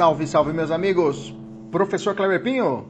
[0.00, 1.36] Salve, salve, meus amigos!
[1.70, 2.88] Professor Cleber Pinho,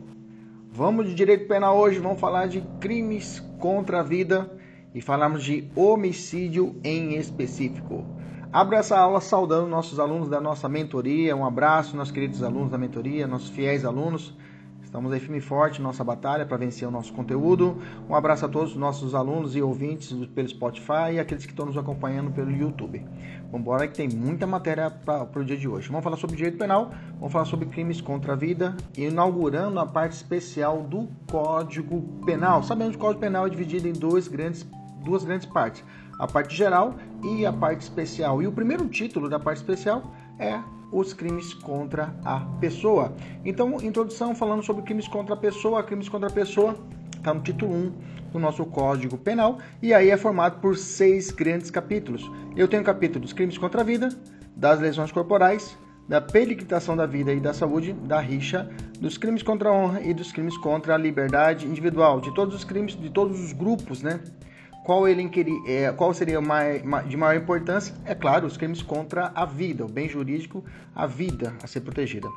[0.71, 4.49] vamos de direito penal hoje, vamos falar de crimes contra a vida
[4.95, 8.07] e falamos de homicídio em específico.
[8.53, 11.35] Abro essa aula saudando nossos alunos da nossa mentoria.
[11.35, 14.33] Um abraço, nossos queridos alunos da mentoria, nossos fiéis alunos.
[14.91, 17.79] Estamos aí firme e forte nossa batalha para vencer o nosso conteúdo.
[18.09, 21.65] Um abraço a todos os nossos alunos e ouvintes pelo Spotify e aqueles que estão
[21.65, 22.99] nos acompanhando pelo YouTube.
[23.45, 25.87] Vamos embora que tem muita matéria para o dia de hoje.
[25.87, 26.91] Vamos falar sobre direito penal,
[27.21, 32.65] vamos falar sobre crimes contra a vida, inaugurando a parte especial do Código Penal.
[32.65, 34.67] Sabemos que o Código Penal é dividido em dois grandes,
[35.05, 35.85] duas grandes partes:
[36.19, 38.43] a parte geral e a parte especial.
[38.43, 40.59] E o primeiro título da parte especial é
[40.93, 43.15] os crimes contra a pessoa.
[43.45, 45.83] Então, introdução falando sobre crimes contra a pessoa.
[45.83, 46.77] Crimes contra a pessoa
[47.17, 47.93] está no título 1
[48.33, 52.31] do nosso Código Penal e aí é formado por seis grandes capítulos.
[52.57, 54.09] Eu tenho capítulo dos crimes contra a vida,
[54.57, 55.77] das lesões corporais,
[56.09, 60.13] da periquitação da vida e da saúde, da rixa, dos crimes contra a honra e
[60.13, 64.21] dos crimes contra a liberdade individual, de todos os crimes, de todos os grupos, né?
[64.85, 65.31] Qual, ele
[65.67, 66.39] é, qual seria
[67.07, 67.95] de maior importância?
[68.05, 70.65] É claro, os crimes contra a vida, o bem jurídico,
[70.95, 72.29] a vida a ser protegida.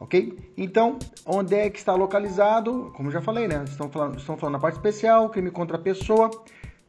[0.00, 0.36] Ok?
[0.56, 2.92] Então, onde é que está localizado?
[2.96, 3.62] Como já falei, né?
[3.64, 6.28] Estão falando, estão falando na parte especial, crime contra a pessoa.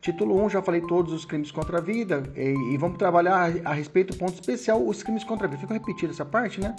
[0.01, 2.23] Título 1, já falei todos os crimes contra a vida.
[2.35, 5.61] E, e vamos trabalhar a, a, respeito do ponto especial, os crimes contra a vida.
[5.61, 6.75] Fica repetindo essa parte, né?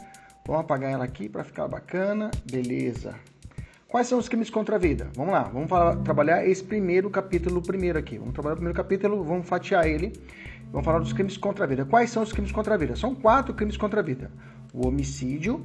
[0.46, 2.30] Vamos apagar ela aqui para ficar bacana.
[2.50, 3.14] Beleza.
[3.94, 5.08] Quais são os crimes contra a vida?
[5.14, 8.18] Vamos lá, vamos falar, trabalhar esse primeiro capítulo primeiro aqui.
[8.18, 10.12] Vamos trabalhar o primeiro capítulo, vamos fatiar ele.
[10.72, 11.84] Vamos falar dos crimes contra a vida.
[11.84, 12.96] Quais são os crimes contra a vida?
[12.96, 14.32] São quatro crimes contra a vida:
[14.72, 15.64] o homicídio,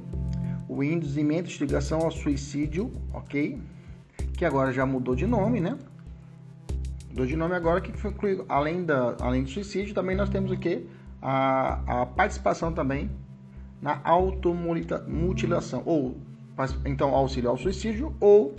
[0.68, 3.60] o induzimento de ligação ao suicídio, ok?
[4.34, 5.76] Que agora já mudou de nome, né?
[7.08, 10.52] Mudou de nome agora que foi incluído, além, da, além do suicídio, também nós temos
[10.52, 10.86] o quê?
[11.20, 13.10] A, a participação também
[13.82, 16.29] na automutilação, ou
[16.84, 18.54] então auxílio ao suicídio ou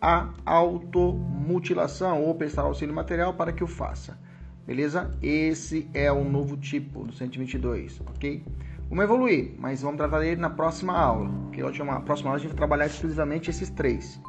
[0.00, 4.18] a automutilação ou prestar auxílio material para que o faça.
[4.66, 5.10] Beleza?
[5.22, 8.44] Esse é o novo tipo do 122, ok?
[8.88, 11.30] Vamos evoluir, mas vamos tratar dele na próxima aula.
[11.52, 14.20] Que na próxima aula a gente vai trabalhar exclusivamente esses três: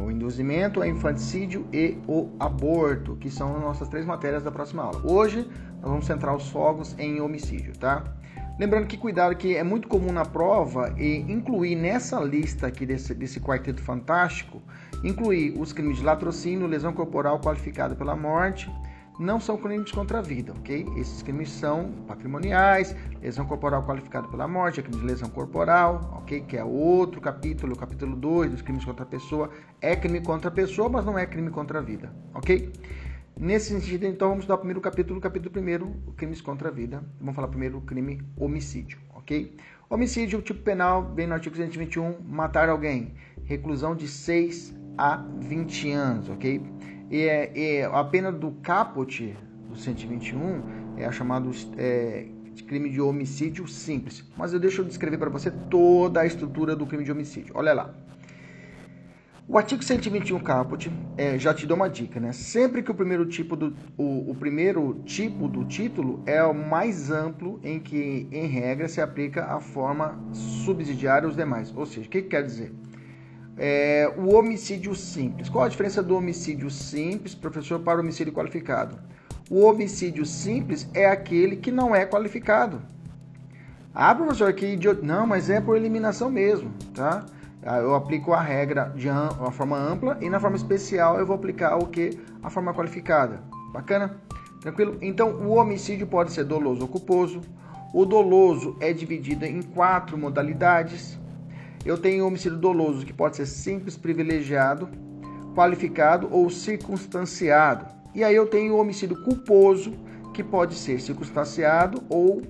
[0.00, 4.84] o induzimento, o infanticídio e o aborto, que são as nossas três matérias da próxima
[4.84, 5.02] aula.
[5.04, 5.46] Hoje
[5.80, 8.04] nós vamos centrar os fogos em homicídio, tá?
[8.56, 13.12] Lembrando que cuidado que é muito comum na prova e incluir nessa lista aqui desse,
[13.12, 14.62] desse quarteto fantástico,
[15.02, 18.70] incluir os crimes de latrocínio, lesão corporal qualificada pela morte,
[19.18, 20.86] não são crimes contra a vida, ok?
[20.96, 26.40] Esses crimes são patrimoniais, lesão corporal qualificada pela morte, é crime de lesão corporal, ok?
[26.42, 29.50] Que é outro capítulo, capítulo 2 dos crimes contra a pessoa,
[29.80, 32.72] é crime contra a pessoa, mas não é crime contra a vida, ok?
[33.36, 37.02] Nesse sentido, então, vamos estudar primeiro capítulo, o capítulo primeiro, crimes contra a vida.
[37.18, 39.56] Vamos falar primeiro o crime homicídio, ok?
[39.90, 43.14] Homicídio, tipo penal, bem no artigo 121, matar alguém.
[43.44, 46.62] Reclusão de 6 a 20 anos, ok?
[47.10, 49.36] E, é, é a pena do caput
[49.68, 54.24] do 121 é a chamada é, de crime de homicídio simples.
[54.36, 57.52] Mas eu deixo eu descrever para você toda a estrutura do crime de homicídio.
[57.56, 57.94] Olha lá.
[59.46, 62.32] O artigo 121 caput é, já te dou uma dica, né?
[62.32, 67.10] Sempre que o primeiro tipo do o, o, primeiro tipo do título é o mais
[67.10, 71.70] amplo em que, em regra, se aplica a forma subsidiária aos demais.
[71.76, 72.72] Ou seja, o que, que quer dizer?
[73.58, 75.50] É, o homicídio simples.
[75.50, 78.98] Qual a diferença do homicídio simples, professor, para o homicídio qualificado?
[79.50, 82.80] O homicídio simples é aquele que não é qualificado.
[83.94, 85.02] Ah, professor, que idiota.
[85.02, 87.26] Não, mas é por eliminação mesmo, tá?
[87.66, 91.34] Ah, eu aplico a regra de uma forma ampla e na forma especial eu vou
[91.34, 92.10] aplicar o que?
[92.42, 93.42] A forma qualificada.
[93.72, 94.20] Bacana?
[94.60, 94.98] Tranquilo?
[95.00, 97.40] Então, o homicídio pode ser doloso ou culposo.
[97.94, 101.18] O doloso é dividido em quatro modalidades.
[101.86, 104.88] Eu tenho o homicídio doloso, que pode ser simples, privilegiado,
[105.54, 107.86] qualificado ou circunstanciado.
[108.14, 109.94] E aí eu tenho o homicídio culposo,
[110.34, 112.42] que pode ser circunstanciado ou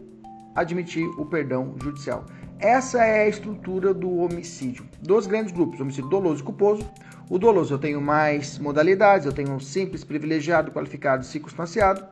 [0.55, 2.25] admitir o perdão judicial.
[2.64, 4.87] Essa é a estrutura do homicídio.
[5.02, 6.90] Dos grandes grupos, homicídio doloso e culposo.
[7.28, 12.06] O doloso eu tenho mais modalidades, eu tenho simples, privilegiado, qualificado circunstanciado.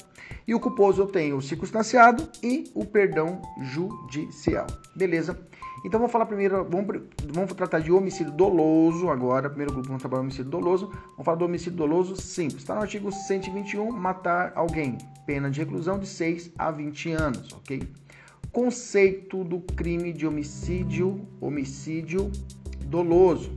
[0.46, 4.66] E o culposo eu tenho o circunstanciado e o perdão judicial.
[4.94, 5.40] Beleza?
[5.87, 7.00] Então vamos falar primeiro, vamos,
[7.32, 9.48] vamos tratar de homicídio doloso agora.
[9.48, 10.88] Primeiro grupo vamos trabalhar homicídio doloso.
[11.12, 12.58] Vamos falar do homicídio doloso simples.
[12.58, 14.98] Está no artigo 121, matar alguém.
[15.25, 17.88] Pena de reclusão de 6 a 20 anos, ok?
[18.52, 22.31] Conceito do crime de homicídio, homicídio
[22.84, 23.50] doloso.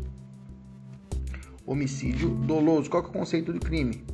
[1.66, 2.90] Homicídio doloso.
[2.90, 4.06] Qual é o conceito do crime?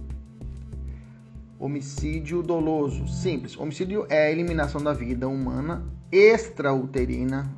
[1.60, 3.08] Homicídio doloso.
[3.08, 3.56] Simples.
[3.58, 7.56] Homicídio é a eliminação da vida humana extrauterina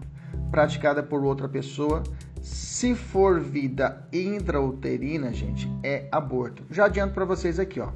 [0.51, 2.03] praticada por outra pessoa.
[2.41, 6.65] Se for vida intrauterina, gente, é aborto.
[6.69, 7.89] Já adianto para vocês aqui, ó.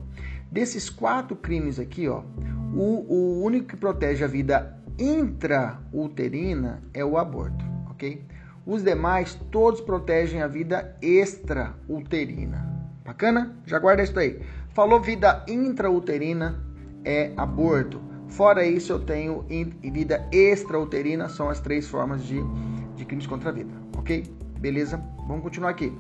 [0.49, 2.23] Desses quatro crimes aqui, ó,
[2.73, 8.25] o, o único que protege a vida intrauterina é o aborto, ok?
[8.65, 12.77] Os demais todos protegem a vida extrauterina.
[13.05, 13.55] Bacana?
[13.65, 14.41] Já guarda isso aí.
[14.73, 16.61] Falou vida intrauterina
[17.05, 18.01] é aborto.
[18.27, 19.45] Fora isso, eu tenho
[19.81, 22.41] vida extrauterina, são as três formas de,
[22.95, 24.23] de crimes contra a vida, ok?
[24.59, 25.01] Beleza?
[25.27, 25.93] Vamos continuar aqui.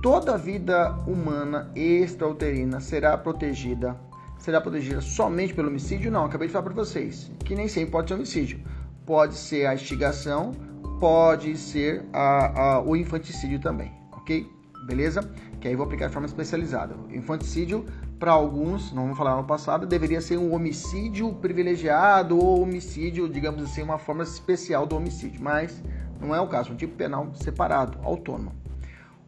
[0.00, 3.96] Toda vida humana extrauterina será protegida.
[4.44, 6.12] Será protegida somente pelo homicídio?
[6.12, 8.60] Não, acabei de falar para vocês que nem sempre pode ser homicídio.
[9.06, 10.52] Pode ser a instigação,
[11.00, 14.46] pode ser a, a, o infanticídio também, ok?
[14.86, 15.22] Beleza?
[15.58, 16.94] Que aí vou aplicar de forma especializada.
[17.08, 17.86] Infanticídio,
[18.18, 23.64] para alguns, não vamos falar no passado, deveria ser um homicídio privilegiado ou homicídio, digamos
[23.64, 25.82] assim, uma forma especial do homicídio, mas
[26.20, 28.52] não é o caso, um tipo penal separado, autônomo.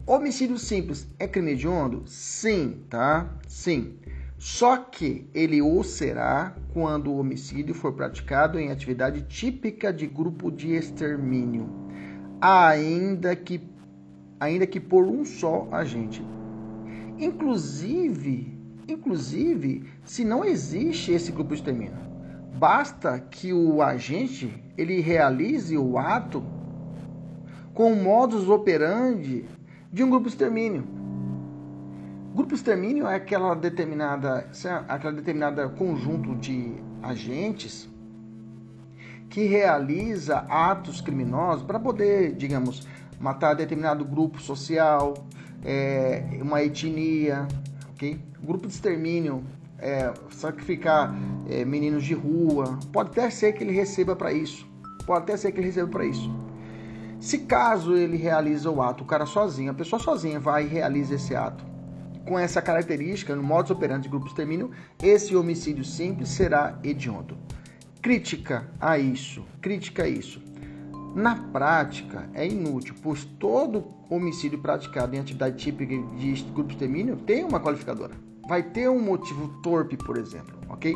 [0.06, 2.02] Homicídio simples é crime hediondo?
[2.04, 3.30] Sim, tá?
[3.48, 3.96] Sim.
[4.38, 10.50] Só que ele o será quando o homicídio for praticado em atividade típica de grupo
[10.50, 11.69] de extermínio,
[12.41, 13.61] ainda que
[14.38, 16.23] ainda que por um só agente.
[17.19, 21.97] Inclusive, inclusive, se não existe esse grupo de extermínio,
[22.59, 26.44] basta que o agente ele realize o ato
[27.73, 29.47] com modus operandi
[29.91, 30.95] de um grupo de extermínio.
[32.37, 37.88] Grupo de extermínio é aquela determinada, é aquela determinada conjunto de agentes
[39.31, 42.87] que realiza atos criminosos para poder, digamos,
[43.19, 45.15] matar determinado grupo social,
[45.65, 47.49] é, uma etnia,
[47.94, 48.21] ok?
[48.43, 49.43] Grupo de extermínio,
[49.79, 51.17] é, sacrificar
[51.49, 54.69] é, meninos de rua, pode até ser que ele receba para isso,
[55.06, 56.31] pode até ser que ele receba para isso.
[57.19, 61.15] Se caso ele realiza o ato, o cara sozinho, a pessoa sozinha vai e realiza
[61.15, 61.75] esse ato,
[62.26, 64.70] com essa característica, no modus operandi de grupo de extermínio,
[65.02, 67.38] esse homicídio simples será hediondo.
[68.02, 70.43] Crítica a isso, crítica a isso.
[71.14, 77.17] Na prática, é inútil, pois todo homicídio praticado em atividade típica de grupo de extermínio
[77.17, 78.14] tem uma qualificadora.
[78.46, 80.94] Vai ter um motivo torpe, por exemplo, ok?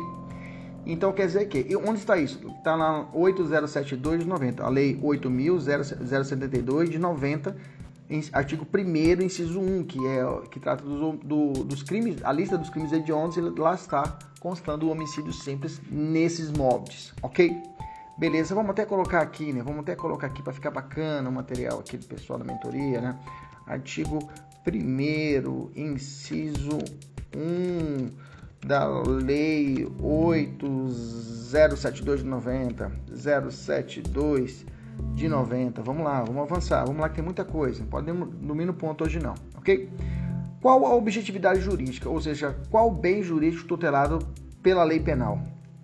[0.85, 2.39] Então quer dizer que, onde está isso?
[2.57, 7.55] Está na 8072 de 90, a lei 8072 de 90,
[8.33, 12.69] artigo 1 inciso 1, que, é, que trata do, do, dos crimes, a lista dos
[12.69, 17.55] crimes hediondos, lá está constando o homicídio simples nesses moldes, ok?
[18.17, 19.63] Beleza, vamos até colocar aqui, né?
[19.63, 23.17] Vamos até colocar aqui para ficar bacana o material aqui do pessoal da mentoria, né?
[23.65, 24.19] Artigo
[24.67, 26.77] 1 inciso
[27.35, 28.09] 1
[28.65, 32.91] da Lei 8072 de 90,
[33.49, 34.65] 072
[35.13, 35.81] de 90.
[35.81, 36.85] Vamos lá, vamos avançar.
[36.85, 37.83] Vamos lá que tem muita coisa.
[37.83, 39.89] Podemos dormir no ponto hoje não, ok?
[40.61, 44.19] Qual a objetividade jurídica, ou seja, qual bem jurídico tutelado
[44.61, 45.41] pela lei penal?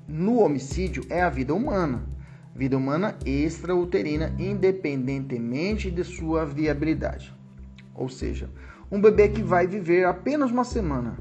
[0.07, 2.17] No homicídio é a vida humana
[2.57, 7.31] vida humana extrauterina, independentemente de sua viabilidade.
[7.93, 8.49] Ou seja,
[8.91, 11.15] um bebê que vai viver apenas uma semana,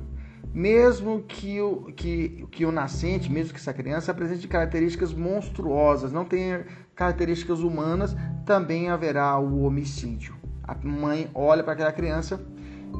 [0.55, 6.25] mesmo que o, que, que o nascente, mesmo que essa criança apresente características monstruosas, não
[6.25, 6.65] tenha
[6.97, 10.35] características humanas, também haverá o homicídio.
[10.65, 12.41] A mãe olha para aquela criança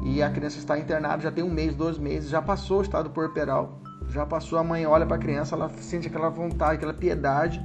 [0.05, 3.09] e a criança está internada já tem um mês, dois meses, já passou o estado
[3.09, 7.61] puerperal, já passou, a mãe olha para a criança, ela sente aquela vontade, aquela piedade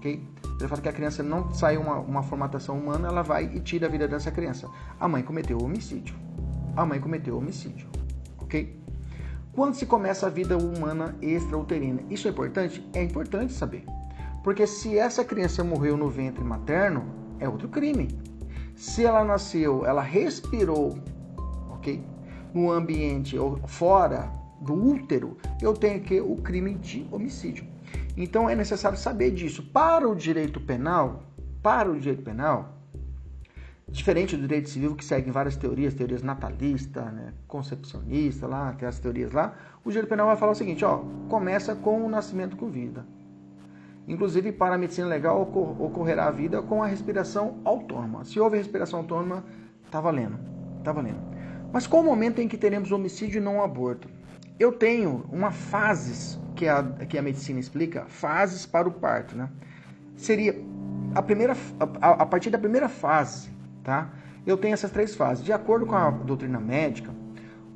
[0.00, 0.26] ok?
[0.58, 3.86] Ele fala que a criança não saiu uma, uma formatação humana, ela vai e tira
[3.86, 4.68] a vida dessa criança.
[4.98, 6.14] A mãe cometeu homicídio.
[6.76, 7.88] A mãe cometeu homicídio,
[8.38, 8.78] ok?
[9.52, 12.00] Quando se começa a vida humana extrauterina?
[12.08, 12.88] Isso é importante?
[12.94, 13.84] É importante saber.
[14.42, 17.04] Porque se essa criança morreu no ventre materno,
[17.38, 18.08] é outro crime.
[18.74, 20.98] Se ela nasceu, ela respirou,
[21.70, 22.02] ok?
[22.54, 24.30] No ambiente ou fora
[24.60, 27.66] do útero, eu tenho que o crime de homicídio.
[28.16, 29.62] Então é necessário saber disso.
[29.62, 31.22] Para o direito penal,
[31.62, 32.80] para o direito penal,
[33.88, 38.98] diferente do direito civil que segue várias teorias, teorias natalistas, né, concepcionista, lá, tem as
[38.98, 39.54] teorias lá,
[39.84, 43.04] o direito penal vai falar o seguinte, ó, começa com o nascimento com vida.
[44.10, 45.40] Inclusive, para a medicina legal,
[45.78, 48.24] ocorrerá a vida com a respiração autônoma.
[48.24, 49.44] Se houve respiração autônoma,
[49.88, 50.36] tá valendo,
[50.82, 51.20] tá valendo.
[51.72, 54.08] Mas qual o momento em que teremos homicídio e não aborto?
[54.58, 59.48] Eu tenho uma fases que a, que a medicina explica, fases para o parto, né?
[60.16, 60.60] Seria
[61.14, 61.56] a primeira
[62.00, 63.48] a, a partir da primeira fase,
[63.84, 64.10] tá?
[64.44, 65.44] Eu tenho essas três fases.
[65.44, 67.12] De acordo com a doutrina médica,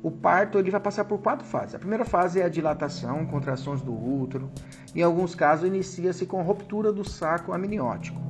[0.05, 1.73] o parto ele vai passar por quatro fases.
[1.73, 4.51] A primeira fase é a dilatação, contrações do útero.
[4.93, 8.21] Em alguns casos, inicia-se com ruptura do saco amniótico.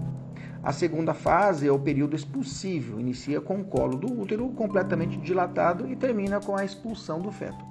[0.63, 5.86] A segunda fase é o período expulsivo, inicia com o colo do útero completamente dilatado
[5.91, 7.65] e termina com a expulsão do feto.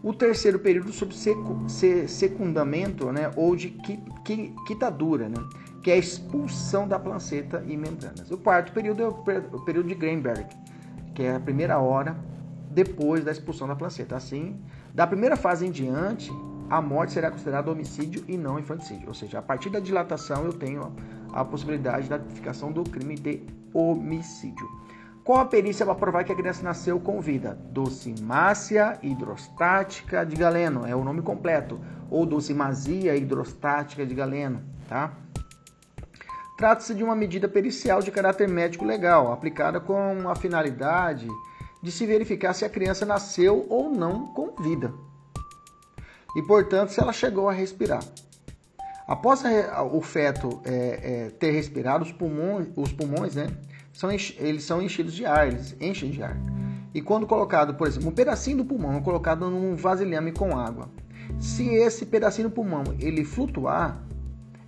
[0.00, 1.12] O terceiro período sob
[2.06, 3.76] secundamento, né, ou de
[4.64, 5.44] quitadura, né,
[5.82, 8.30] que é a expulsão da placenta e membranas.
[8.30, 10.46] O quarto período é o período de Greenberg,
[11.16, 12.16] que é a primeira hora
[12.74, 14.16] depois da expulsão da placenta.
[14.16, 14.60] Assim,
[14.92, 16.30] da primeira fase em diante,
[16.68, 19.08] a morte será considerada homicídio e não infanticídio.
[19.08, 20.92] Ou seja, a partir da dilatação eu tenho
[21.32, 24.68] a possibilidade da tipificação do crime de homicídio.
[25.22, 27.58] Qual a perícia para provar que a criança nasceu com vida?
[27.70, 35.14] Docimácia hidrostática de galeno, é o nome completo, ou docimasia hidrostática de galeno, tá?
[36.58, 41.26] Trata-se de uma medida pericial de caráter médico legal, aplicada com a finalidade
[41.84, 44.90] de se verificar se a criança nasceu ou não com vida
[46.34, 48.02] e, portanto, se ela chegou a respirar.
[49.06, 49.42] Após
[49.92, 53.48] o feto é, é, ter respirado, os pulmões, os pulmões né,
[53.92, 56.36] são, eles são enchidos de ar, eles enchem de ar.
[56.94, 60.88] E quando colocado, por exemplo, um pedacinho do pulmão é colocado num vasilhame com água,
[61.38, 64.02] se esse pedacinho do pulmão ele flutuar,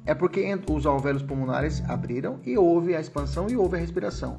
[0.04, 4.38] é porque os alvéolos pulmonares abriram e houve a expansão e houve a respiração.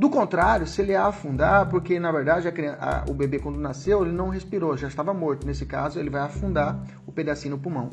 [0.00, 4.02] Do contrário, se ele afundar, porque na verdade a criança, a, o bebê quando nasceu
[4.02, 5.46] ele não respirou, já estava morto.
[5.46, 7.90] Nesse caso, ele vai afundar o pedacinho no pulmão.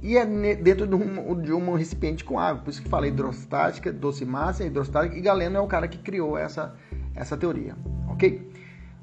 [0.00, 2.62] E é dentro de um, de um recipiente com água.
[2.62, 5.16] Por isso que fala hidrostática, docimácia, hidrostática.
[5.16, 6.72] E Galeno é o cara que criou essa,
[7.16, 7.74] essa teoria.
[8.08, 8.48] Ok?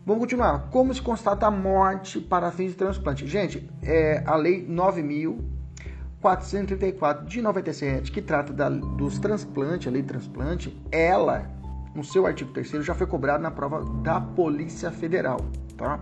[0.06, 0.70] Vamos continuar.
[0.72, 3.28] Como se constata a morte para fins de transplante?
[3.28, 10.08] Gente, é a lei 9.434 de 97, que trata da, dos transplantes, a lei de
[10.08, 11.57] transplante, ela
[11.98, 15.40] no seu artigo 3 já foi cobrado na prova da Polícia Federal,
[15.76, 16.00] tá?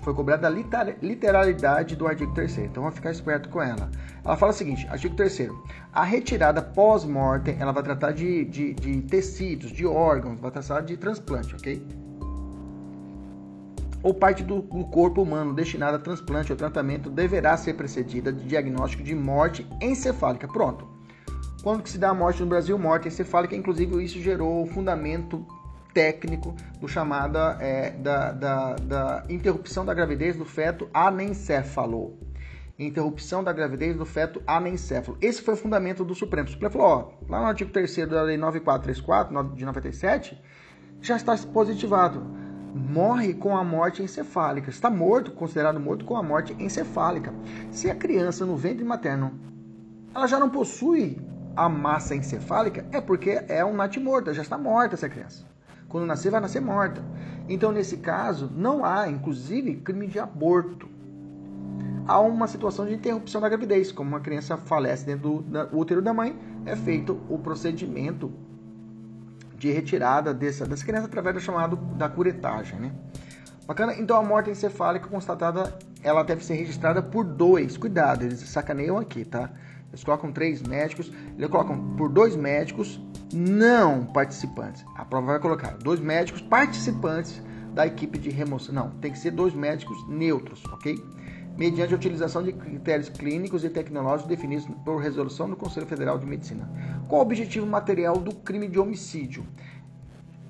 [0.00, 3.90] Foi cobrada a literalidade do artigo 3 então vamos ficar esperto com ela.
[4.24, 5.50] Ela fala o seguinte, artigo 3
[5.92, 10.96] a retirada pós-mortem, ela vai tratar de, de, de tecidos, de órgãos, vai tratar de
[10.96, 11.86] transplante, ok?
[14.02, 18.44] ou parte do, do, corpo humano destinada a transplante ou tratamento deverá ser precedida de
[18.44, 20.46] diagnóstico de morte encefálica.
[20.46, 20.95] Pronto.
[21.66, 22.78] Quando que se dá a morte no Brasil?
[22.78, 25.44] Morte encefálica, inclusive isso gerou o fundamento
[25.92, 32.20] técnico do chamada é, da, da, da, interrupção da gravidez do feto anencéfalo.
[32.78, 35.18] Interrupção da gravidez do feto anencéfalo.
[35.20, 36.46] Esse foi o fundamento do Supremo.
[36.46, 40.40] O Supremo falou, ó, lá no artigo 3 da Lei 9434 de 97,
[41.00, 42.24] já está positivado.
[42.76, 44.70] Morre com a morte encefálica.
[44.70, 47.34] Está morto, considerado morto com a morte encefálica.
[47.72, 49.34] Se a criança no ventre materno
[50.14, 51.18] ela já não possui
[51.56, 55.44] a massa encefálica, é porque é um natimorta, já está morta essa criança.
[55.88, 57.02] Quando nascer, vai nascer morta.
[57.48, 60.88] Então, nesse caso, não há, inclusive, crime de aborto.
[62.06, 66.12] Há uma situação de interrupção da gravidez, como uma criança falece dentro do útero da
[66.12, 68.32] mãe, é feito o procedimento
[69.56, 72.92] de retirada dessa, dessa criança através do chamado da curetagem, né?
[73.66, 73.94] Bacana?
[73.94, 77.76] Então a morte encefálica constatada, ela deve ser registrada por dois.
[77.76, 79.50] Cuidado, eles sacaneiam aqui, tá?
[79.90, 83.00] Eles colocam três médicos, eles colocam por dois médicos
[83.32, 84.84] não participantes.
[84.94, 88.74] A prova vai colocar dois médicos participantes da equipe de remoção.
[88.74, 91.02] Não, tem que ser dois médicos neutros, ok?
[91.56, 96.26] Mediante a utilização de critérios clínicos e tecnológicos definidos por resolução do Conselho Federal de
[96.26, 96.70] Medicina.
[97.08, 99.46] Qual o objetivo material do crime de homicídio?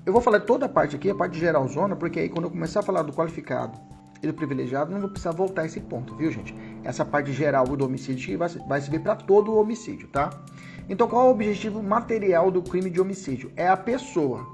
[0.05, 2.51] Eu vou falar toda a parte aqui, a parte geral zona, porque aí quando eu
[2.51, 3.77] começar a falar do qualificado
[4.21, 6.55] e do privilegiado, não vou precisar voltar a esse ponto, viu, gente?
[6.83, 10.29] Essa parte geral do homicídio vai, vai servir para todo o homicídio, tá?
[10.89, 13.51] Então, qual é o objetivo material do crime de homicídio?
[13.55, 14.47] É a pessoa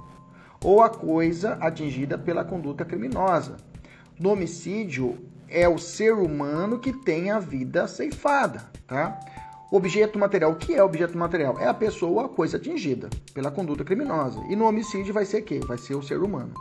[0.63, 3.58] ou a coisa atingida pela conduta criminosa.
[4.20, 5.17] No homicídio,
[5.50, 9.20] é o ser humano que tem a vida ceifada, tá?
[9.72, 11.60] Objeto material, o que é objeto material?
[11.60, 14.39] É a pessoa ou a coisa atingida pela conduta criminosa.
[14.50, 15.60] E no homicídio vai ser o quê?
[15.67, 16.53] Vai ser o ser humano.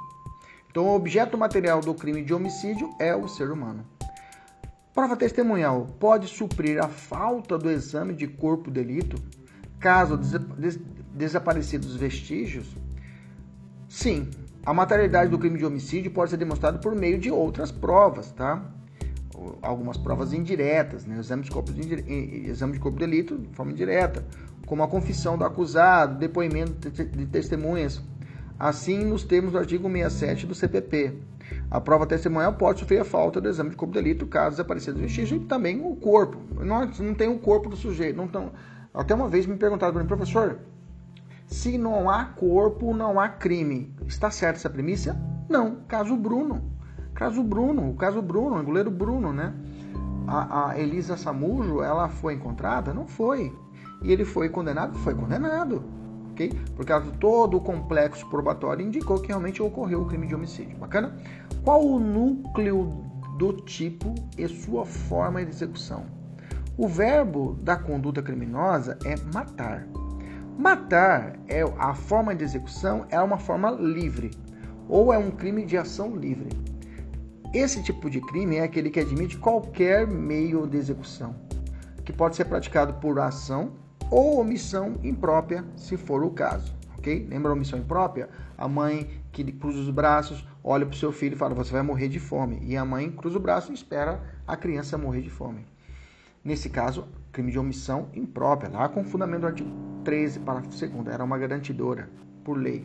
[0.73, 3.85] Então, o objeto material do crime de homicídio é o ser humano.
[4.95, 9.23] Prova testemunhal pode suprir a falta do exame de corpo delito,
[9.79, 10.81] caso des des
[11.13, 12.75] desaparecidos vestígios?
[13.87, 14.31] Sim,
[14.65, 18.65] a materialidade do crime de homicídio pode ser demonstrada por meio de outras provas, tá?
[19.61, 21.19] Algumas provas indiretas, né?
[21.19, 24.25] exame, de corpo de, exame de corpo de delito de forma indireta,
[24.65, 28.01] como a confissão do acusado, depoimento de testemunhas,
[28.63, 31.19] assim nos termos do artigo 67 do CPP.
[31.69, 34.99] A prova testemunhal pode sofrer a falta do exame de corpo de delito, caso desaparecido
[34.99, 36.39] do vestígio, e também o corpo.
[36.65, 38.17] Não, não tem o corpo do sujeito.
[38.17, 38.53] Não tão...
[38.95, 40.61] Até uma vez me perguntaram para mim, professor,
[41.45, 43.93] se não há corpo, não há crime.
[44.07, 45.21] Está certa essa premissa?
[45.49, 45.79] Não.
[45.89, 46.63] Caso Bruno.
[47.15, 49.53] Caso Bruno, o caso Bruno, o goleiro Bruno, né?
[50.29, 52.95] A, a Elisa Samujo, ela foi encontrada?
[52.95, 53.53] Não foi.
[54.03, 54.97] E ele foi condenado?
[54.99, 55.83] Foi condenado.
[56.33, 56.53] Ok?
[56.75, 60.77] Por causa de todo o complexo probatório indicou que realmente ocorreu o crime de homicídio.
[60.79, 61.17] Bacana?
[61.63, 62.87] Qual o núcleo
[63.39, 66.05] do tipo e sua forma de execução?
[66.77, 69.87] O verbo da conduta criminosa é matar.
[70.59, 74.31] Matar é a forma de execução é uma forma livre
[74.89, 76.49] ou é um crime de ação livre.
[77.55, 81.35] Esse tipo de crime é aquele que admite qualquer meio de execução,
[82.05, 83.73] que pode ser praticado por ação
[84.13, 86.75] ou omissão imprópria, se for o caso.
[86.99, 87.27] Ok?
[87.31, 88.29] Lembra a omissão imprópria?
[88.59, 91.81] A mãe que cruza os braços, olha para o seu filho e fala: Você vai
[91.81, 92.61] morrer de fome.
[92.63, 95.67] E a mãe cruza o braço e espera a criança morrer de fome.
[96.45, 99.71] Nesse caso, crime de omissão imprópria, lá com fundamento do artigo
[100.05, 102.11] 13, parágrafo 2, era uma garantidora
[102.45, 102.85] por lei.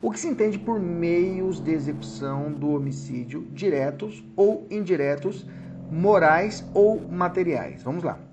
[0.00, 5.46] O que se entende por meios de execução do homicídio diretos ou indiretos,
[5.90, 7.82] morais ou materiais.
[7.82, 8.31] Vamos lá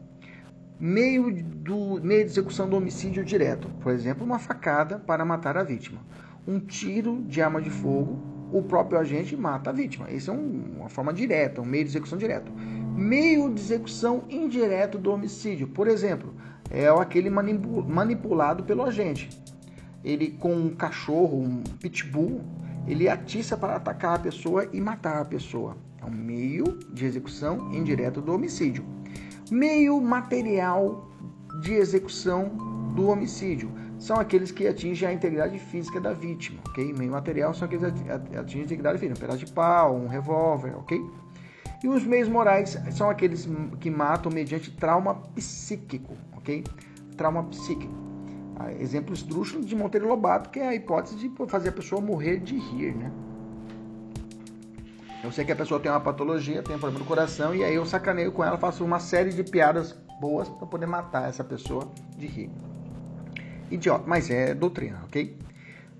[0.80, 5.64] meio, do, meio de execução do homicídio direto, por exemplo, uma facada para matar a
[5.64, 6.00] vítima,
[6.48, 8.18] um tiro de arma de fogo,
[8.52, 10.10] o próprio agente mata a vítima.
[10.10, 12.52] Essa é um, uma forma direta, um meio de execução direto.
[12.52, 16.34] Meio de execução indireto do homicídio, por exemplo,
[16.72, 19.30] é aquele manipulado pelo agente.
[20.04, 22.42] Ele com um cachorro, um pitbull,
[22.88, 25.78] ele atiça para atacar a pessoa e matar a pessoa.
[26.02, 28.84] É um meio de execução indireto do homicídio
[29.52, 31.10] meio material
[31.62, 32.50] de execução
[32.96, 33.72] do homicídio.
[33.98, 36.94] São aqueles que atingem a integridade física da vítima, ok?
[36.94, 40.78] Meio material são aqueles que atingem a integridade física, um pedaço de pau, um revólver,
[40.78, 41.00] ok?
[41.84, 43.48] E os meios morais são aqueles
[43.80, 46.64] que matam mediante trauma psíquico, ok?
[47.18, 47.94] Trauma psíquico.
[48.58, 52.40] Ah, exemplos esdrúxulos de Monteiro Lobato, que é a hipótese de fazer a pessoa morrer
[52.40, 53.12] de rir, né?
[55.24, 57.76] Eu sei que a pessoa tem uma patologia, tem um problema no coração, e aí
[57.76, 61.92] eu sacaneio com ela, faço uma série de piadas boas para poder matar essa pessoa
[62.18, 62.50] de rir.
[63.70, 65.38] Idiota, mas é doutrina, ok?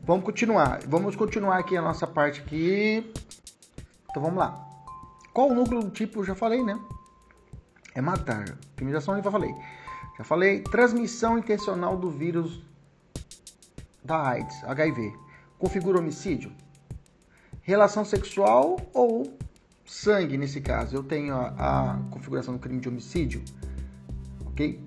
[0.04, 0.80] Vamos continuar.
[0.88, 3.12] Vamos continuar aqui a nossa parte aqui.
[4.10, 4.66] Então vamos lá.
[5.34, 6.22] Qual o núcleo do tipo?
[6.22, 6.80] Eu já falei, né?
[7.94, 8.58] É matar.
[8.76, 9.54] Criminalização eu já falei.
[10.18, 10.62] Já falei.
[10.62, 12.64] Transmissão intencional do vírus
[14.04, 15.14] da AIDS, HIV.
[15.60, 16.52] Configura homicídio?
[17.70, 19.32] Relação sexual ou
[19.86, 20.96] sangue nesse caso.
[20.96, 23.44] Eu tenho a, a, configuração do crime de homicídio,
[24.48, 24.80] ok?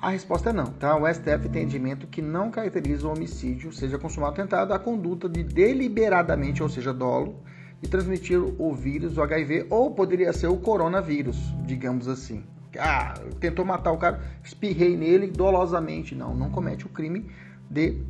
[0.00, 0.96] A resposta é não, tá?
[0.96, 5.42] O STF tem entendimento que não caracteriza o homicídio, seja consumado tentado, a conduta de
[5.42, 7.42] deliberadamente, ou seja, dolo,
[7.82, 12.44] de transmitir o vírus, o HIV, ou poderia ser o coronavírus, digamos assim.
[12.78, 16.14] Ah, tentou matar o cara, espirrei nele dolosamente.
[16.14, 17.28] Não, não comete o crime
[17.68, 18.00] de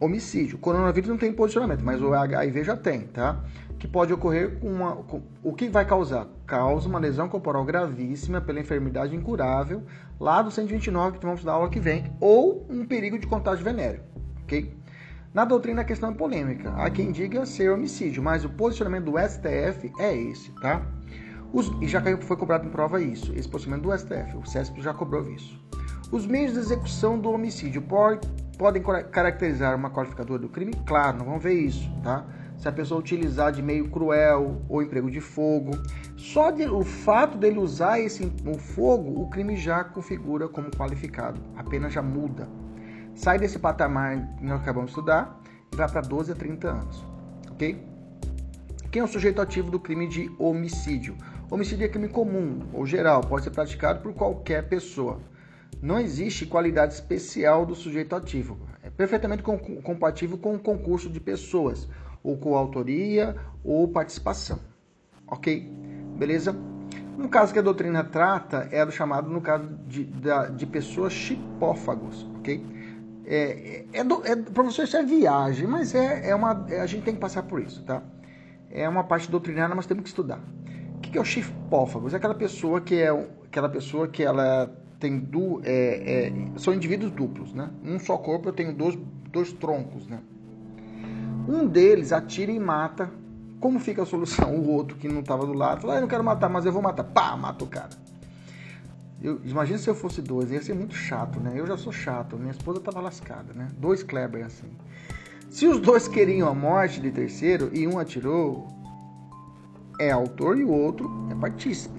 [0.00, 0.56] homicídio.
[0.56, 3.42] O coronavírus não tem posicionamento, mas o HIV já tem, tá?
[3.78, 4.96] Que pode ocorrer com uma.
[4.96, 6.26] Com, o que vai causar?
[6.46, 9.82] Causa uma lesão corporal gravíssima pela enfermidade incurável,
[10.18, 14.02] lá do 129 que vamos dar aula que vem, ou um perigo de contágio venéreo,
[14.42, 14.74] ok?
[15.34, 16.70] Na doutrina a questão é polêmica.
[16.76, 20.80] Há quem diga ser homicídio, mas o posicionamento do STF é esse, tá?
[21.52, 24.36] Os, e já foi cobrado em prova isso, esse posicionamento do STF.
[24.36, 25.58] O CESP já cobrou isso.
[26.10, 27.82] Os meios de execução do homicídio
[28.56, 30.72] podem caracterizar uma qualificadora do crime?
[30.86, 32.24] Claro, não vamos ver isso, tá?
[32.56, 35.72] Se a pessoa utilizar de meio cruel ou emprego de fogo,
[36.16, 41.40] só de, o fato dele usar esse o fogo, o crime já configura como qualificado,
[41.56, 42.48] a pena já muda.
[43.14, 45.40] Sai desse patamar que nós acabamos de estudar
[45.72, 47.04] e vai para 12 a 30 anos,
[47.50, 47.84] ok?
[48.90, 51.16] Quem é o sujeito ativo do crime de homicídio?
[51.50, 55.20] Homicídio é crime comum ou geral, pode ser praticado por qualquer pessoa.
[55.80, 58.58] Não existe qualidade especial do sujeito ativo.
[58.82, 61.88] É perfeitamente compatível com o concurso de pessoas,
[62.22, 64.58] ou com autoria ou participação.
[65.28, 65.70] Ok?
[66.18, 66.56] Beleza?
[67.16, 71.12] No caso que a doutrina trata, é do chamado, no caso de, de, de pessoas
[71.12, 72.64] chipófagos, ok?
[73.24, 76.66] É, é, é, é professor, isso é viagem, mas é, é uma.
[76.68, 78.02] É, a gente tem que passar por isso, tá?
[78.70, 80.40] É uma parte doutrinária, mas temos que estudar.
[80.96, 82.14] O que é o chipófagos?
[82.14, 83.10] É aquela pessoa que é
[83.44, 87.70] aquela pessoa que ela tem du, é, é, são indivíduos duplos, né?
[87.84, 88.98] Um só corpo eu tenho dois,
[89.30, 90.20] dois troncos, né?
[91.48, 93.10] Um deles atira e mata.
[93.60, 94.56] Como fica a solução?
[94.56, 96.72] O outro que não estava do lado fala, ah, eu não quero matar, mas eu
[96.72, 97.04] vou matar.
[97.04, 97.90] Pá, mata o cara.
[99.22, 101.52] Eu, imagina se eu fosse dois, ia ser muito chato, né?
[101.54, 103.68] Eu já sou chato, minha esposa estava lascada, né?
[103.78, 104.68] Dois Kleber assim.
[105.48, 108.68] Se os dois queriam a morte de terceiro e um atirou,
[109.98, 111.94] é autor e o outro é partícipe.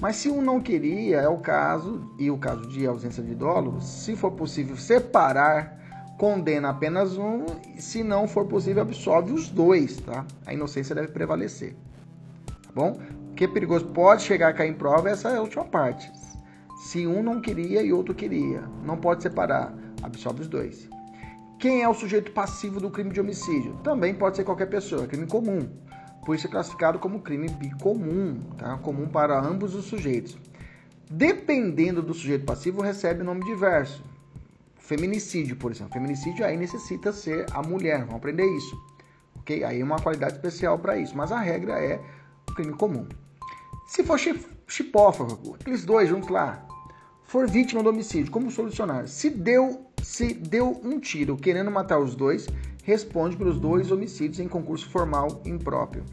[0.00, 3.80] Mas se um não queria, é o caso, e o caso de ausência de dolo,
[3.80, 5.78] se for possível separar,
[6.18, 7.46] condena apenas um,
[7.78, 10.24] se não for possível, absolve os dois, tá?
[10.46, 11.74] A inocência deve prevalecer.
[12.46, 12.98] Tá bom?
[13.30, 16.10] O que é perigoso pode chegar a cair em prova, essa é a última parte.
[16.84, 19.74] Se um não queria e outro queria, não pode separar.
[20.02, 20.88] Absolve os dois.
[21.58, 23.74] Quem é o sujeito passivo do crime de homicídio?
[23.82, 25.66] Também pode ser qualquer pessoa, crime comum.
[26.24, 28.78] Por isso é classificado como crime bicomum, tá?
[28.78, 30.36] Comum para ambos os sujeitos.
[31.10, 34.02] Dependendo do sujeito passivo, recebe nome diverso.
[34.78, 35.92] Feminicídio, por exemplo.
[35.92, 38.78] Feminicídio aí necessita ser a mulher, vamos aprender isso.
[39.36, 39.62] Ok?
[39.64, 42.00] Aí é uma qualidade especial para isso, mas a regra é
[42.50, 43.06] o crime comum.
[43.86, 44.18] Se for
[44.66, 46.66] chipófago, aqueles dois juntos lá,
[47.24, 49.06] for vítima do homicídio, como solucionar?
[49.08, 52.46] Se deu, se deu um tiro querendo matar os dois,
[52.84, 56.04] responde pelos dois homicídios em concurso formal impróprio.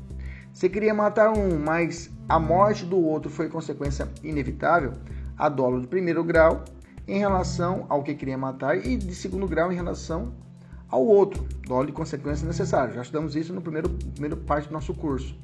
[0.53, 4.93] Se queria matar um, mas a morte do outro foi consequência inevitável,
[5.37, 6.63] a dolo de primeiro grau
[7.07, 10.33] em relação ao que queria matar e de segundo grau em relação
[10.89, 12.93] ao outro, dolo de consequência necessária.
[12.93, 15.37] Já estudamos isso no primeiro, primeiro parte do nosso curso.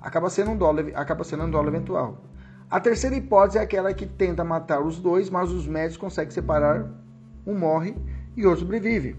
[0.00, 2.24] Acaba sendo um dolo, acaba sendo um dolo eventual.
[2.68, 6.90] A terceira hipótese é aquela que tenta matar os dois, mas os médicos conseguem separar,
[7.46, 7.94] um morre
[8.36, 9.16] e outro sobrevive.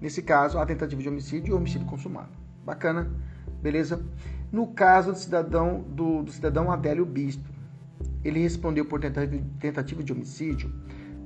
[0.00, 2.30] Nesse caso, a tentativa de homicídio e homicídio consumado.
[2.64, 3.10] Bacana,
[3.62, 4.04] beleza?
[4.52, 7.48] No caso do cidadão, do, do cidadão Adélio Bispo,
[8.24, 10.72] ele respondeu por tentativa de homicídio?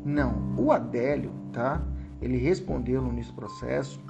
[0.05, 0.55] Não.
[0.57, 1.83] O Adélio, tá?
[2.21, 4.01] Ele respondeu no início do processo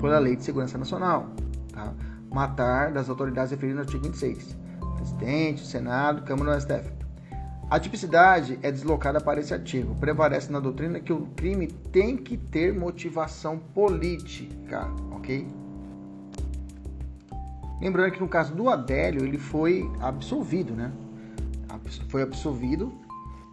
[0.00, 1.30] pela Lei de Segurança Nacional,
[1.72, 1.92] tá?
[2.30, 4.56] Matar das autoridades referidas no artigo 26.
[4.96, 6.93] Presidente, Senado, Câmara do STF.
[7.70, 9.94] A tipicidade é deslocada para esse artigo.
[9.94, 15.46] Prevalece na doutrina que o crime tem que ter motivação política, ok?
[17.80, 20.92] Lembrando que no caso do Adélio, ele foi absolvido, né?
[22.08, 22.92] Foi absolvido,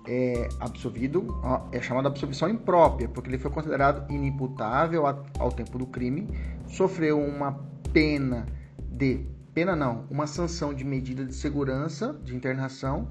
[0.08, 5.06] é, absolvido, é chamada absolvição imprópria, porque ele foi considerado inimputável
[5.40, 6.30] ao tempo do crime,
[6.68, 7.60] sofreu uma
[7.92, 8.46] pena
[8.78, 13.08] de, pena não, uma sanção de medida de segurança, de internação,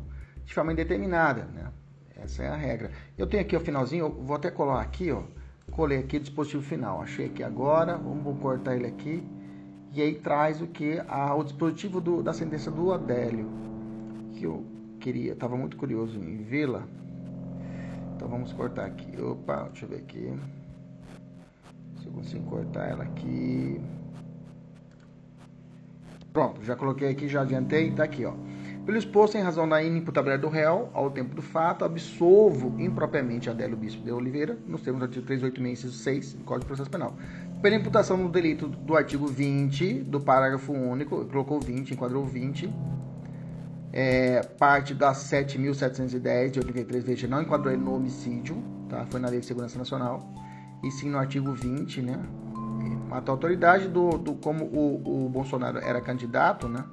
[0.51, 1.71] de forma indeterminada, né?
[2.17, 2.91] Essa é a regra.
[3.17, 5.23] Eu tenho aqui o finalzinho, eu vou até colar aqui, ó.
[5.71, 7.01] Colei aqui o dispositivo final.
[7.01, 9.23] Achei aqui agora, vamos cortar ele aqui.
[9.93, 11.01] E aí traz o que?
[11.07, 13.49] Ah, o dispositivo do, da sentença do Adélio.
[14.33, 14.67] Que eu
[14.99, 16.83] queria, estava muito curioso em vê-la.
[18.17, 19.23] Então vamos cortar aqui.
[19.23, 20.37] Opa, deixa eu ver aqui.
[22.01, 23.81] Se eu consigo cortar ela aqui.
[26.33, 28.35] Pronto, já coloquei aqui, já adiantei, tá aqui, ó.
[28.85, 33.77] Pelo exposto, em razão da inimputabilidade do réu ao tempo do fato, absolvo impropriamente Adélio
[33.77, 37.15] Bispo de Oliveira, nos termos do artigo 386, inciso 6 do Código de Processo Penal.
[37.61, 42.73] Pela imputação no delito do artigo 20 do parágrafo único, colocou 20, enquadrou 20,
[43.93, 49.07] é, parte da 7.710 de 83, veja, não enquadrou ele no homicídio, tá?
[49.11, 50.33] foi na Lei de Segurança Nacional,
[50.83, 52.19] e sim no artigo 20, né?
[53.09, 56.85] Matou a autoridade do, do como o, o Bolsonaro era candidato, né?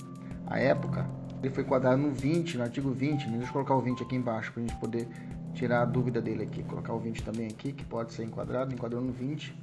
[0.48, 1.08] À época,
[1.42, 3.38] ele foi enquadrado no 20, no artigo 20, né?
[3.38, 5.08] deixa eu colocar o 20 aqui embaixo para a gente poder
[5.54, 6.64] tirar a dúvida dele aqui.
[6.64, 9.56] Colocar o 20 também aqui, que pode ser enquadrado, enquadrou no 20,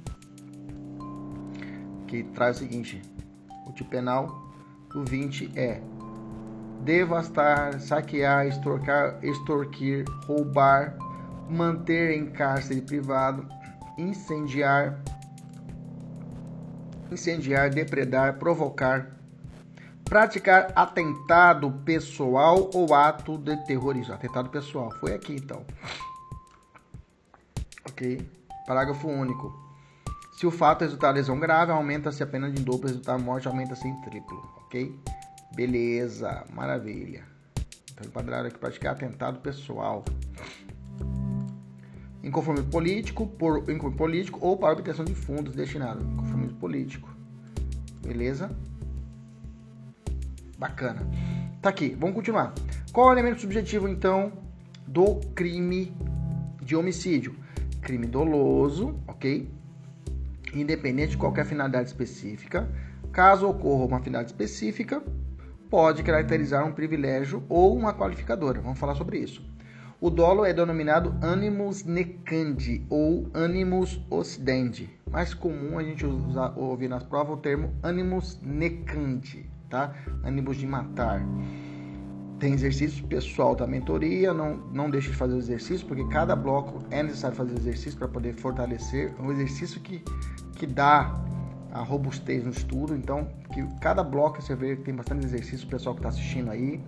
[2.07, 3.01] que traz o seguinte:
[3.67, 4.45] o tipo penal
[4.89, 5.81] do 20 é
[6.83, 10.95] devastar, saquear, extorcar, extorquir, roubar,
[11.49, 13.47] manter em cárcere privado,
[13.97, 15.01] incendiar,
[17.11, 19.14] incendiar, depredar, provocar,
[20.05, 24.13] praticar atentado pessoal ou ato de terrorismo.
[24.13, 25.65] Atentado pessoal, foi aqui então.
[27.89, 28.29] Ok?
[28.65, 29.53] Parágrafo único.
[30.37, 34.01] Se o fato resultar lesão grave, aumenta-se a pena de dobro, resultar morte, aumenta-se em
[34.01, 34.37] triplo.
[34.65, 34.93] Ok?
[35.55, 37.23] Beleza, maravilha.
[37.91, 40.03] Então, enquadrado aqui praticar atentado pessoal.
[42.21, 46.03] Inconformismo político, por inconformismo político ou para obtenção de fundos destinados.
[46.03, 47.09] Inconformismo político.
[48.01, 48.51] Beleza?
[50.57, 51.07] Bacana.
[51.61, 52.53] Tá aqui, vamos continuar.
[52.91, 54.31] Qual é o elemento subjetivo, então,
[54.87, 55.95] do crime
[56.61, 57.35] de homicídio?
[57.81, 59.49] Crime doloso, ok?
[60.53, 62.69] Independente de qualquer finalidade específica.
[63.11, 65.03] Caso ocorra uma finalidade específica,
[65.69, 68.61] pode caracterizar um privilégio ou uma qualificadora.
[68.61, 69.43] Vamos falar sobre isso.
[69.99, 74.89] O dolo é denominado animus necandi ou animus occidente.
[75.09, 79.93] Mais comum a gente usar, ouvir nas provas o termo animus necandi, tá?
[80.23, 81.21] Animus de matar.
[82.39, 87.01] Tem exercício pessoal da mentoria, não, não deixe de fazer exercício, porque cada bloco é
[87.01, 89.13] necessário fazer exercício para poder fortalecer.
[89.17, 90.03] É um exercício que,
[90.55, 91.17] que dá
[91.71, 92.95] a robustez no estudo.
[92.95, 96.49] Então, que cada bloco você vê que tem bastante exercício, o pessoal que está assistindo
[96.51, 96.81] aí.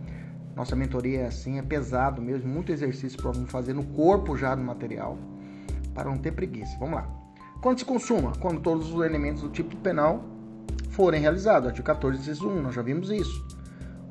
[0.55, 4.63] Nossa mentoria é assim, é pesado mesmo, muito exercício para fazer no corpo já do
[4.63, 5.15] material,
[5.93, 6.75] para não ter preguiça.
[6.79, 7.07] Vamos lá.
[7.61, 8.31] Quando se consuma?
[8.39, 10.23] Quando todos os elementos do tipo penal
[10.97, 11.69] forem realizados.
[11.69, 13.45] Artigo 14, inciso 1, nós já vimos isso.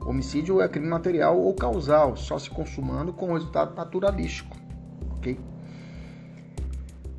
[0.06, 4.56] Homicídio é crime material ou causal, só se consumando com resultado naturalístico.
[5.16, 5.36] Ok?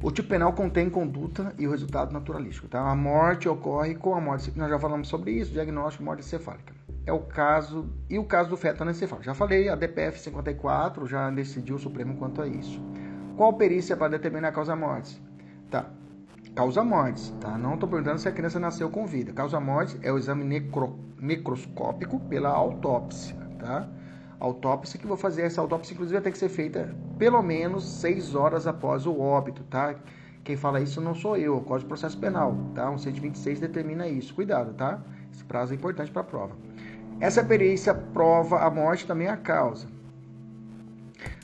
[0.02, 2.70] O tipo penal contém conduta e o resultado naturalístico.
[2.70, 2.80] Tá?
[2.80, 4.54] A morte ocorre com a morte.
[4.56, 6.74] Nós já falamos sobre isso, diagnóstico de morte encefálica.
[7.06, 7.90] É o caso.
[8.10, 9.26] E o caso do feto anencefálico.
[9.26, 12.82] Já falei, a DPF 54 já decidiu o Supremo quanto a isso.
[13.36, 15.22] Qual perícia para determinar a causa-morte?
[15.70, 15.90] Tá.
[16.58, 17.56] Causa-morte, tá?
[17.56, 19.32] Não estou perguntando se a criança nasceu com vida.
[19.32, 20.98] Causa-morte é o exame necro...
[21.22, 23.88] necroscópico pela autópsia, tá?
[24.40, 28.34] autópsia, que vou fazer essa autópsia, inclusive, vai ter que ser feita pelo menos seis
[28.34, 29.94] horas após o óbito, tá?
[30.44, 32.90] Quem fala isso não sou eu, o Código de Processo Penal, tá?
[32.90, 34.34] Um 126 determina isso.
[34.34, 35.00] Cuidado, tá?
[35.32, 36.56] Esse prazo é importante para a prova.
[37.20, 39.86] Essa perícia prova a morte também a causa.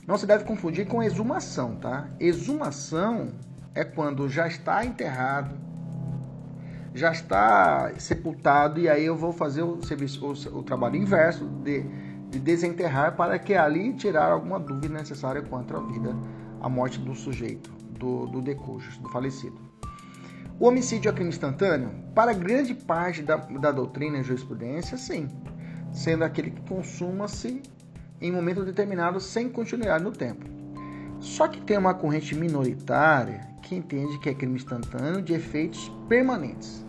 [0.08, 2.08] Não se deve confundir com exumação, tá?
[2.18, 3.28] Exumação
[3.74, 5.54] é quando já está enterrado,
[6.94, 11.84] já está sepultado e aí eu vou fazer o serviço, o, o trabalho inverso de
[12.34, 16.14] de desenterrar para que ali tirar alguma dúvida necessária quanto à vida,
[16.60, 19.56] à morte do sujeito, do, do do falecido.
[20.58, 21.90] O homicídio é crime instantâneo?
[22.14, 25.28] Para grande parte da, da doutrina e jurisprudência, sim,
[25.92, 27.62] sendo aquele que consuma-se
[28.20, 30.44] em momento determinado sem continuidade no tempo.
[31.24, 36.84] Só que tem uma corrente minoritária que entende que é crime instantâneo de efeitos permanentes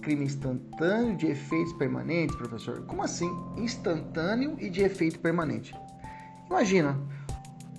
[0.00, 2.82] crime instantâneo de efeitos permanentes, professor?
[2.86, 5.74] Como assim instantâneo e de efeito permanente?
[6.48, 6.98] Imagina,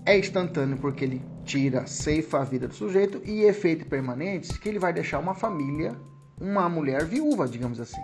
[0.05, 4.79] é instantâneo porque ele tira, ceifa a vida do sujeito e efeito permanente que ele
[4.79, 5.95] vai deixar uma família,
[6.39, 8.01] uma mulher viúva, digamos assim.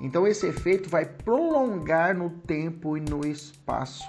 [0.00, 4.04] Então esse efeito vai prolongar no tempo e no espaço,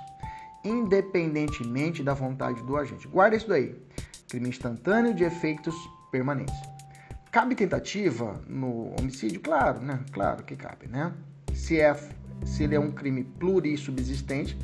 [0.63, 3.07] independentemente da vontade do agente.
[3.07, 3.75] Guarda isso daí.
[4.29, 5.75] Crime instantâneo de efeitos
[6.11, 6.55] permanentes.
[7.31, 9.39] Cabe tentativa no homicídio?
[9.39, 9.99] Claro, né?
[10.11, 11.13] Claro que cabe, né?
[11.53, 11.95] Se, é,
[12.45, 14.57] se ele é um crime plurissubsistente,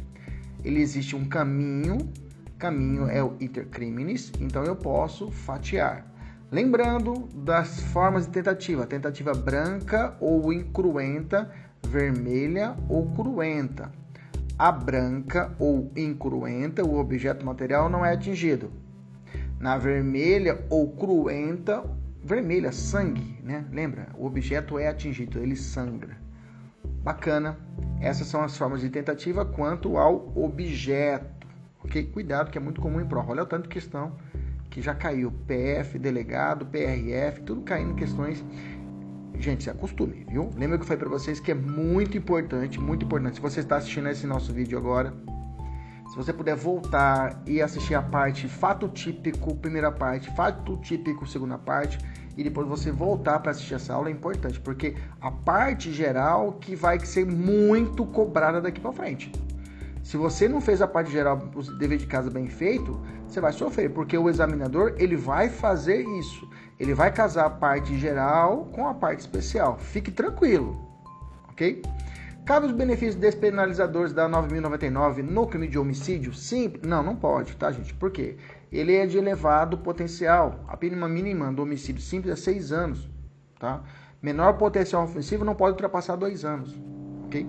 [0.63, 2.11] ele existe um caminho,
[2.57, 6.11] caminho é o iter criminis, então eu posso fatiar.
[6.51, 11.51] Lembrando das formas de tentativa, tentativa branca ou incruenta,
[11.87, 13.91] vermelha ou cruenta.
[14.71, 18.71] Branca ou incruenta, o objeto material não é atingido.
[19.59, 21.83] Na vermelha ou cruenta,
[22.23, 23.65] vermelha, sangue, né?
[23.71, 24.07] Lembra?
[24.17, 26.17] O objeto é atingido, ele sangra.
[27.03, 27.57] Bacana.
[28.01, 31.47] Essas são as formas de tentativa quanto ao objeto.
[31.83, 32.03] Ok?
[32.05, 33.31] Cuidado, que é muito comum em prova.
[33.31, 34.13] Olha o tanto de questão
[34.69, 35.31] que já caiu.
[35.47, 38.43] PF, delegado, PRF, tudo caindo questões.
[39.39, 40.49] Gente, se acostume, viu?
[40.55, 43.35] Lembra que eu falei para vocês que é muito importante, muito importante.
[43.35, 45.13] Se você está assistindo esse nosso vídeo agora,
[46.09, 51.57] se você puder voltar e assistir a parte fato típico, primeira parte, fato típico, segunda
[51.57, 51.97] parte,
[52.37, 56.75] e depois você voltar para assistir essa aula é importante, porque a parte geral que
[56.75, 59.31] vai ser muito cobrada daqui para frente.
[60.03, 63.51] Se você não fez a parte geral, o dever de casa bem feito, você vai
[63.51, 66.47] sofrer, porque o examinador ele vai fazer isso.
[66.79, 69.77] Ele vai casar a parte geral com a parte especial.
[69.77, 70.77] Fique tranquilo,
[71.49, 71.81] ok?
[72.45, 76.31] Cabe os benefícios despenalizadores da 9.099 no crime de homicídio?
[76.31, 76.73] Sim.
[76.85, 77.91] Não, não pode, tá, gente?
[77.95, 78.37] Por quê?
[78.71, 80.59] Ele é de elevado potencial.
[80.67, 83.09] A pena mínima do homicídio simples é 6 anos,
[83.59, 83.81] tá?
[84.21, 86.77] Menor potencial ofensivo não pode ultrapassar 2 anos,
[87.25, 87.47] ok?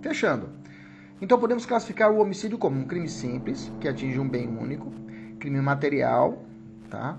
[0.00, 0.48] Fechando.
[1.20, 4.90] Então podemos classificar o homicídio como um crime simples, que atinge um bem único,
[5.38, 6.42] crime material,
[6.90, 7.16] tá?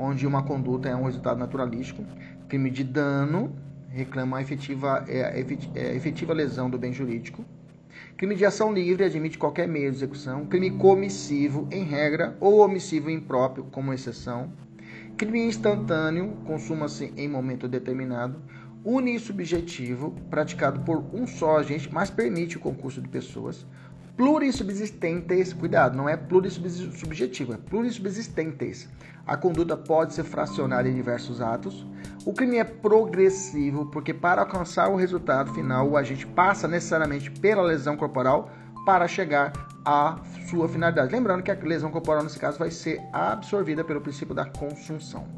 [0.00, 2.04] Onde uma conduta é um resultado naturalístico,
[2.48, 3.52] crime de dano,
[3.90, 7.44] reclama a efetiva, é, é, efetiva lesão do bem jurídico.
[8.16, 10.46] Crime de ação livre admite qualquer meio de execução.
[10.46, 14.52] Crime comissivo, em regra, ou omissivo impróprio, como exceção.
[15.16, 18.40] Crime instantâneo, consuma-se em momento determinado.
[18.84, 23.66] Unissubjetivo, praticado por um só agente, mas permite o concurso de pessoas
[24.18, 28.88] plurissubsistentes, cuidado, não é plurissubjetivo, é plurissubsistentes.
[29.24, 31.86] A conduta pode ser fracionada em diversos atos.
[32.26, 37.62] O crime é progressivo, porque para alcançar o resultado final, o agente passa necessariamente pela
[37.62, 38.50] lesão corporal
[38.84, 39.52] para chegar
[39.84, 40.18] à
[40.50, 41.12] sua finalidade.
[41.12, 45.28] Lembrando que a lesão corporal, nesse caso, vai ser absorvida pelo princípio da consunção.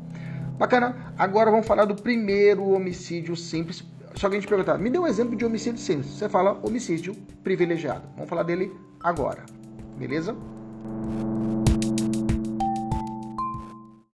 [0.56, 1.12] Bacana?
[1.18, 5.36] Agora vamos falar do primeiro homicídio simples se alguém te perguntar, me dê um exemplo
[5.36, 8.02] de homicídio simples, você fala homicídio privilegiado.
[8.14, 9.44] Vamos falar dele agora,
[9.96, 10.36] beleza?